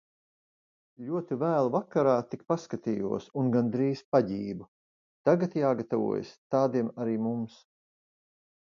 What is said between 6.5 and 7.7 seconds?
tādiem arī mums.